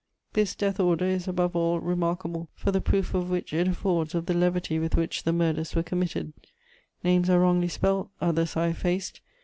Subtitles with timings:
[0.33, 4.33] This death order is, above all, remarkable for the proof which it affords of the
[4.33, 6.33] levity with which the murders were committed:
[7.03, 9.21] names are wrongly spelt, others are effaced.